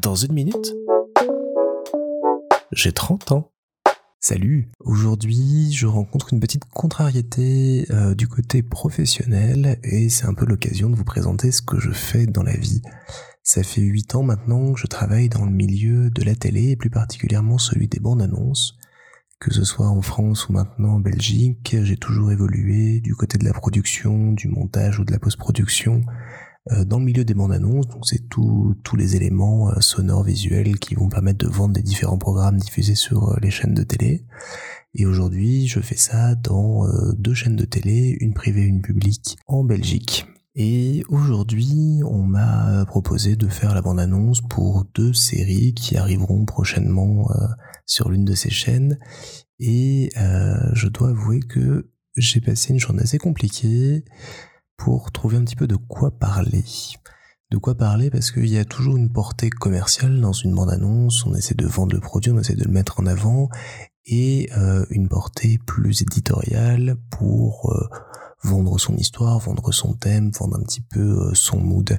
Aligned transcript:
Dans 0.00 0.14
une 0.14 0.32
minute, 0.32 0.74
j'ai 2.72 2.92
30 2.92 3.32
ans. 3.32 3.50
Salut 4.20 4.70
Aujourd'hui, 4.80 5.72
je 5.72 5.86
rencontre 5.86 6.32
une 6.32 6.40
petite 6.40 6.64
contrariété 6.66 7.86
euh, 7.90 8.14
du 8.14 8.28
côté 8.28 8.62
professionnel 8.62 9.78
et 9.82 10.08
c'est 10.08 10.26
un 10.26 10.34
peu 10.34 10.44
l'occasion 10.44 10.90
de 10.90 10.96
vous 10.96 11.04
présenter 11.04 11.50
ce 11.50 11.62
que 11.62 11.80
je 11.80 11.90
fais 11.90 12.26
dans 12.26 12.42
la 12.42 12.56
vie. 12.56 12.82
Ça 13.42 13.62
fait 13.62 13.80
8 13.80 14.14
ans 14.16 14.22
maintenant 14.22 14.72
que 14.72 14.80
je 14.80 14.86
travaille 14.86 15.28
dans 15.28 15.44
le 15.44 15.52
milieu 15.52 16.10
de 16.10 16.22
la 16.22 16.34
télé 16.34 16.70
et 16.70 16.76
plus 16.76 16.90
particulièrement 16.90 17.58
celui 17.58 17.88
des 17.88 18.00
bandes 18.00 18.22
annonces. 18.22 18.76
Que 19.40 19.52
ce 19.52 19.64
soit 19.64 19.88
en 19.88 20.02
France 20.02 20.48
ou 20.48 20.52
maintenant 20.52 20.94
en 20.94 21.00
Belgique, 21.00 21.76
j'ai 21.82 21.96
toujours 21.96 22.32
évolué 22.32 23.00
du 23.00 23.14
côté 23.14 23.38
de 23.38 23.44
la 23.44 23.52
production, 23.52 24.32
du 24.32 24.48
montage 24.48 24.98
ou 24.98 25.04
de 25.04 25.12
la 25.12 25.18
post-production 25.18 26.02
dans 26.84 26.98
le 26.98 27.04
milieu 27.04 27.24
des 27.24 27.34
bandes 27.34 27.52
annonces, 27.52 27.88
donc 27.88 28.06
c'est 28.06 28.28
tous 28.28 28.96
les 28.96 29.16
éléments 29.16 29.70
euh, 29.70 29.80
sonores, 29.80 30.24
visuels 30.24 30.78
qui 30.78 30.94
vont 30.94 31.08
permettre 31.08 31.44
de 31.46 31.50
vendre 31.50 31.74
des 31.74 31.82
différents 31.82 32.18
programmes 32.18 32.58
diffusés 32.58 32.94
sur 32.94 33.30
euh, 33.30 33.36
les 33.42 33.50
chaînes 33.50 33.74
de 33.74 33.82
télé. 33.82 34.24
Et 34.94 35.06
aujourd'hui, 35.06 35.66
je 35.66 35.80
fais 35.80 35.96
ça 35.96 36.34
dans 36.34 36.86
deux 37.12 37.34
chaînes 37.34 37.56
de 37.56 37.66
télé, 37.66 38.16
une 38.20 38.32
privée 38.32 38.62
et 38.62 38.66
une 38.66 38.80
publique, 38.80 39.36
en 39.46 39.62
Belgique. 39.62 40.26
Et 40.54 41.04
aujourd'hui, 41.10 42.00
on 42.04 42.22
m'a 42.22 42.86
proposé 42.86 43.36
de 43.36 43.48
faire 43.48 43.74
la 43.74 43.82
bande-annonce 43.82 44.40
pour 44.40 44.86
deux 44.94 45.12
séries 45.12 45.74
qui 45.74 45.98
arriveront 45.98 46.46
prochainement 46.46 47.28
sur 47.84 48.08
l'une 48.08 48.24
de 48.24 48.34
ces 48.34 48.50
chaînes. 48.50 48.98
Et 49.60 50.08
je 50.72 50.88
dois 50.88 51.10
avouer 51.10 51.40
que 51.40 51.90
j'ai 52.16 52.40
passé 52.40 52.72
une 52.72 52.80
journée 52.80 53.02
assez 53.02 53.18
compliquée 53.18 54.04
pour 54.78 55.12
trouver 55.12 55.36
un 55.36 55.44
petit 55.44 55.56
peu 55.56 55.66
de 55.66 55.76
quoi 55.76 56.10
parler. 56.10 56.64
De 57.50 57.58
quoi 57.58 57.74
parler 57.74 58.10
parce 58.10 58.30
qu'il 58.30 58.48
y 58.48 58.58
a 58.58 58.64
toujours 58.64 58.96
une 58.96 59.12
portée 59.12 59.50
commerciale 59.50 60.20
dans 60.20 60.32
une 60.32 60.54
bande-annonce, 60.54 61.26
on 61.26 61.34
essaie 61.34 61.54
de 61.54 61.66
vendre 61.66 61.94
le 61.94 62.00
produit, 62.00 62.30
on 62.30 62.38
essaie 62.38 62.54
de 62.54 62.64
le 62.64 62.70
mettre 62.70 63.00
en 63.00 63.06
avant, 63.06 63.48
et 64.06 64.48
euh, 64.56 64.86
une 64.90 65.08
portée 65.08 65.58
plus 65.66 66.02
éditoriale 66.02 66.96
pour 67.10 67.72
euh, 67.72 67.88
vendre 68.42 68.78
son 68.78 68.96
histoire, 68.96 69.38
vendre 69.38 69.72
son 69.72 69.94
thème, 69.94 70.30
vendre 70.38 70.58
un 70.58 70.62
petit 70.62 70.80
peu 70.80 71.00
euh, 71.00 71.34
son 71.34 71.58
mood. 71.58 71.98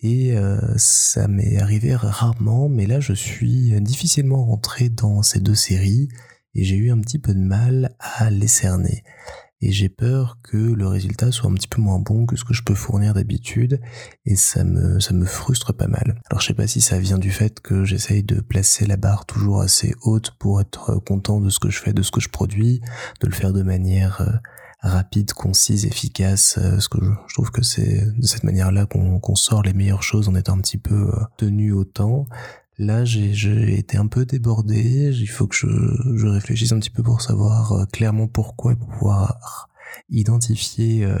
Et 0.00 0.36
ça 0.76 1.26
m'est 1.26 1.58
arrivé 1.58 1.96
rarement, 1.96 2.68
mais 2.68 2.86
là 2.86 3.00
je 3.00 3.12
suis 3.12 3.72
difficilement 3.80 4.44
rentré 4.44 4.90
dans 4.90 5.22
ces 5.22 5.40
deux 5.40 5.56
séries 5.56 6.06
et 6.54 6.62
j'ai 6.62 6.76
eu 6.76 6.92
un 6.92 7.00
petit 7.00 7.18
peu 7.18 7.34
de 7.34 7.40
mal 7.40 7.96
à 7.98 8.30
les 8.30 8.46
cerner 8.46 9.02
et 9.60 9.72
j'ai 9.72 9.88
peur 9.88 10.38
que 10.42 10.56
le 10.56 10.86
résultat 10.86 11.32
soit 11.32 11.50
un 11.50 11.54
petit 11.54 11.68
peu 11.68 11.80
moins 11.80 11.98
bon 11.98 12.26
que 12.26 12.36
ce 12.36 12.44
que 12.44 12.54
je 12.54 12.62
peux 12.62 12.74
fournir 12.74 13.14
d'habitude 13.14 13.80
et 14.24 14.36
ça 14.36 14.64
me 14.64 15.00
ça 15.00 15.12
me 15.14 15.24
frustre 15.24 15.72
pas 15.72 15.88
mal. 15.88 16.20
Alors 16.30 16.40
je 16.40 16.46
sais 16.46 16.54
pas 16.54 16.66
si 16.66 16.80
ça 16.80 16.98
vient 16.98 17.18
du 17.18 17.30
fait 17.30 17.60
que 17.60 17.84
j'essaye 17.84 18.22
de 18.22 18.40
placer 18.40 18.86
la 18.86 18.96
barre 18.96 19.26
toujours 19.26 19.60
assez 19.60 19.94
haute 20.02 20.32
pour 20.38 20.60
être 20.60 20.96
content 21.04 21.40
de 21.40 21.50
ce 21.50 21.58
que 21.58 21.70
je 21.70 21.78
fais, 21.78 21.92
de 21.92 22.02
ce 22.02 22.10
que 22.10 22.20
je 22.20 22.28
produis, 22.28 22.80
de 23.20 23.26
le 23.26 23.32
faire 23.32 23.52
de 23.52 23.62
manière 23.62 24.20
euh, 24.20 24.32
rapide, 24.80 25.32
concise, 25.32 25.86
efficace, 25.86 26.58
euh, 26.58 26.78
ce 26.78 26.88
que 26.88 26.98
je, 27.02 27.34
trouve 27.34 27.50
que 27.50 27.62
c'est 27.62 28.06
de 28.16 28.26
cette 28.26 28.44
manière-là 28.44 28.86
qu'on 28.86 29.34
sort 29.34 29.62
les 29.62 29.72
meilleures 29.72 30.02
choses 30.02 30.28
en 30.28 30.34
étant 30.34 30.54
un 30.54 30.60
petit 30.60 30.78
peu 30.78 30.94
euh, 31.08 31.20
tenu 31.36 31.72
au 31.72 31.84
temps. 31.84 32.26
Là, 32.78 33.04
j'ai 33.04 33.76
été 33.76 33.96
un 33.96 34.06
peu 34.06 34.24
débordé. 34.24 35.10
Il 35.12 35.26
faut 35.26 35.48
que 35.48 35.56
je, 35.56 35.66
je, 36.16 36.26
réfléchisse 36.26 36.70
un 36.70 36.78
petit 36.78 36.90
peu 36.90 37.02
pour 37.02 37.20
savoir 37.20 37.72
euh, 37.72 37.84
clairement 37.86 38.28
pourquoi 38.28 38.72
et 38.72 38.76
pouvoir 38.76 39.68
identifier 40.10 41.04
euh, 41.04 41.18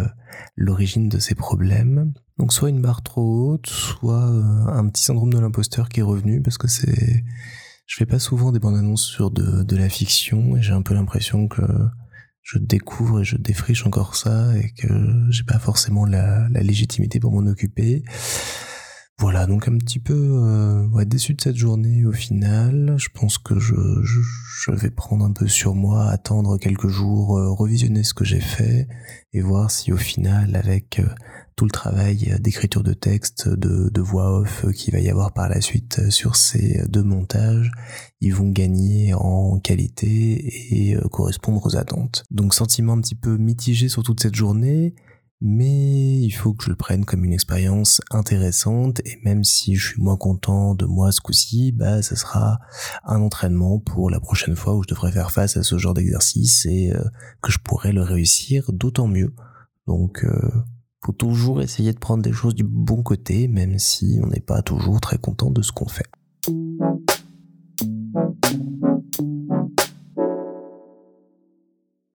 l'origine 0.54 1.08
de 1.08 1.18
ces 1.18 1.34
problèmes. 1.34 2.12
Donc 2.38 2.52
soit 2.52 2.68
une 2.68 2.80
barre 2.80 3.02
trop 3.02 3.54
haute, 3.54 3.66
soit 3.66 4.30
euh, 4.30 4.66
un 4.68 4.88
petit 4.88 5.02
syndrome 5.02 5.32
de 5.32 5.40
l'imposteur 5.40 5.88
qui 5.88 6.00
est 6.00 6.04
revenu 6.04 6.40
parce 6.42 6.58
que 6.58 6.68
c'est... 6.68 7.24
Je 7.86 7.96
fais 7.96 8.06
pas 8.06 8.18
souvent 8.18 8.52
des 8.52 8.60
bandes 8.60 8.76
annonces 8.76 9.06
sur 9.06 9.30
de, 9.30 9.62
de 9.62 9.76
la 9.76 9.88
fiction 9.88 10.56
et 10.56 10.62
j'ai 10.62 10.74
un 10.74 10.82
peu 10.82 10.94
l'impression 10.94 11.48
que 11.48 11.62
je 12.42 12.58
découvre 12.58 13.20
et 13.20 13.24
je 13.24 13.36
défriche 13.36 13.86
encore 13.86 14.14
ça 14.14 14.56
et 14.58 14.70
que 14.72 14.88
j'ai 15.30 15.44
pas 15.44 15.58
forcément 15.58 16.04
la, 16.04 16.48
la 16.50 16.60
légitimité 16.60 17.18
pour 17.18 17.32
m'en 17.32 17.50
occuper. 17.50 18.04
Voilà, 19.20 19.46
donc 19.46 19.66
un 19.66 19.76
petit 19.78 19.98
peu 19.98 20.14
euh, 20.14 20.86
ouais, 20.90 21.04
déçu 21.04 21.34
de 21.34 21.40
cette 21.40 21.56
journée 21.56 22.04
au 22.04 22.12
final. 22.12 22.94
Je 22.98 23.08
pense 23.12 23.36
que 23.36 23.58
je, 23.58 23.74
vais 24.70 24.90
prendre 24.90 25.24
un 25.24 25.32
peu 25.32 25.48
sur 25.48 25.74
moi, 25.74 26.04
attendre 26.04 26.56
quelques 26.56 26.86
jours, 26.86 27.36
euh, 27.36 27.50
revisionner 27.50 28.04
ce 28.04 28.14
que 28.14 28.24
j'ai 28.24 28.38
fait 28.38 28.86
et 29.32 29.40
voir 29.40 29.72
si 29.72 29.92
au 29.92 29.96
final, 29.96 30.54
avec 30.54 31.00
euh, 31.00 31.06
tout 31.56 31.64
le 31.64 31.72
travail 31.72 32.36
d'écriture 32.38 32.84
de 32.84 32.92
texte, 32.92 33.48
de, 33.48 33.88
de 33.88 34.00
voix 34.00 34.38
off 34.38 34.64
qu'il 34.72 34.94
va 34.94 35.00
y 35.00 35.10
avoir 35.10 35.32
par 35.32 35.48
la 35.48 35.60
suite 35.60 36.10
sur 36.10 36.36
ces 36.36 36.86
deux 36.88 37.02
montages, 37.02 37.72
ils 38.20 38.32
vont 38.32 38.50
gagner 38.50 39.14
en 39.14 39.58
qualité 39.58 40.92
et 40.92 40.96
correspondre 41.10 41.66
aux 41.66 41.76
attentes. 41.76 42.22
Donc 42.30 42.54
sentiment 42.54 42.92
un 42.92 43.00
petit 43.00 43.16
peu 43.16 43.36
mitigé 43.36 43.88
sur 43.88 44.04
toute 44.04 44.20
cette 44.20 44.36
journée 44.36 44.94
mais 45.40 46.18
il 46.20 46.30
faut 46.30 46.52
que 46.52 46.64
je 46.64 46.70
le 46.70 46.76
prenne 46.76 47.04
comme 47.04 47.24
une 47.24 47.32
expérience 47.32 48.00
intéressante 48.10 49.00
et 49.04 49.18
même 49.24 49.44
si 49.44 49.76
je 49.76 49.88
suis 49.88 50.02
moins 50.02 50.16
content 50.16 50.74
de 50.74 50.84
moi 50.84 51.12
ce 51.12 51.20
coup-ci, 51.20 51.70
bah 51.72 52.02
ça 52.02 52.16
sera 52.16 52.58
un 53.04 53.20
entraînement 53.20 53.78
pour 53.78 54.10
la 54.10 54.18
prochaine 54.18 54.56
fois 54.56 54.74
où 54.74 54.82
je 54.82 54.88
devrais 54.88 55.12
faire 55.12 55.30
face 55.30 55.56
à 55.56 55.62
ce 55.62 55.78
genre 55.78 55.94
d'exercice 55.94 56.66
et 56.66 56.92
euh, 56.92 57.04
que 57.40 57.52
je 57.52 57.58
pourrais 57.58 57.92
le 57.92 58.02
réussir 58.02 58.72
d'autant 58.72 59.06
mieux. 59.06 59.32
Donc 59.86 60.24
euh, 60.24 60.50
faut 61.04 61.12
toujours 61.12 61.62
essayer 61.62 61.92
de 61.92 61.98
prendre 61.98 62.22
des 62.22 62.32
choses 62.32 62.56
du 62.56 62.64
bon 62.64 63.04
côté 63.04 63.46
même 63.46 63.78
si 63.78 64.18
on 64.22 64.26
n'est 64.26 64.40
pas 64.40 64.62
toujours 64.62 65.00
très 65.00 65.18
content 65.18 65.50
de 65.50 65.62
ce 65.62 65.70
qu'on 65.70 65.88
fait. 65.88 66.06